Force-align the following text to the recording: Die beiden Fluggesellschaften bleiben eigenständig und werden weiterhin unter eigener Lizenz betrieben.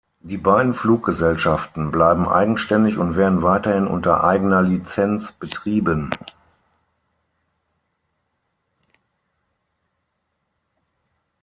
Die 0.21 0.39
beiden 0.39 0.73
Fluggesellschaften 0.73 1.91
bleiben 1.91 2.27
eigenständig 2.27 2.97
und 2.97 3.15
werden 3.15 3.43
weiterhin 3.43 3.85
unter 3.85 4.23
eigener 4.23 4.63
Lizenz 4.63 5.31
betrieben. 5.31 6.09